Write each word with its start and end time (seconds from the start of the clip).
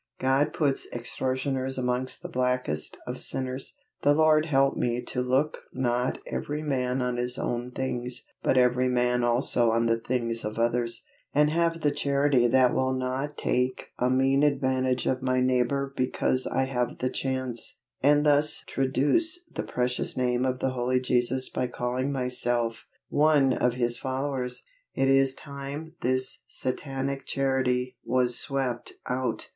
God 0.19 0.51
puts 0.51 0.87
extortioners 0.91 1.77
amongst 1.77 2.23
the 2.23 2.27
blackest 2.27 2.97
of 3.05 3.21
sinners. 3.21 3.75
The 4.01 4.15
Lord 4.15 4.47
help 4.47 4.75
me 4.75 4.99
to 5.03 5.21
"Look 5.21 5.59
not 5.73 6.17
every 6.25 6.63
man 6.63 7.03
on 7.03 7.17
his 7.17 7.37
own 7.37 7.69
things, 7.69 8.23
but 8.41 8.57
every 8.57 8.87
man 8.89 9.23
also 9.23 9.69
on 9.69 9.85
the 9.85 9.99
things 9.99 10.43
of 10.43 10.57
others," 10.57 11.03
and 11.35 11.51
have 11.51 11.81
the 11.81 11.91
Charity 11.91 12.47
that 12.47 12.73
will 12.73 12.93
not 12.95 13.37
take 13.37 13.89
a 13.99 14.09
mean 14.09 14.41
advantage 14.41 15.05
of 15.05 15.21
my 15.21 15.39
neighbor 15.39 15.93
because 15.95 16.47
I 16.47 16.63
have 16.63 16.97
the 16.97 17.11
chance, 17.11 17.77
and 18.01 18.25
thus 18.25 18.63
traduce 18.65 19.41
the 19.53 19.61
precious 19.61 20.17
name 20.17 20.45
of 20.45 20.57
the 20.61 20.71
Holy 20.71 20.99
Jesus 20.99 21.47
by 21.47 21.67
calling 21.67 22.11
myself 22.11 22.85
one 23.09 23.53
of 23.53 23.73
His 23.75 23.99
followers. 23.99 24.63
It 24.95 25.09
is 25.09 25.35
time 25.35 25.93
this 26.01 26.39
satanic 26.47 27.27
Charity 27.27 27.97
was 28.03 28.35
swept 28.39 28.93
out! 29.05 29.49